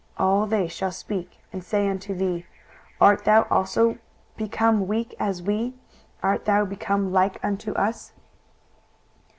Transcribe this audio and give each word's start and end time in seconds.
23:014:010 0.17 0.25
All 0.25 0.45
they 0.47 0.67
shall 0.67 0.91
speak 0.91 1.37
and 1.53 1.63
say 1.63 1.87
unto 1.87 2.15
thee, 2.15 2.43
Art 2.99 3.23
thou 3.23 3.43
also 3.51 3.99
become 4.35 4.87
weak 4.87 5.13
as 5.19 5.43
we? 5.43 5.75
art 6.23 6.45
thou 6.45 6.65
become 6.65 7.11
like 7.13 7.37
unto 7.43 7.71
us? 7.73 8.11